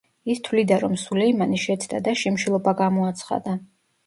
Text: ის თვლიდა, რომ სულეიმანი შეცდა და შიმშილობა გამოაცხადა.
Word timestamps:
ის 0.33 0.39
თვლიდა, 0.45 0.79
რომ 0.83 0.95
სულეიმანი 1.01 1.59
შეცდა 1.65 2.01
და 2.09 2.15
შიმშილობა 2.23 2.75
გამოაცხადა. 2.81 3.55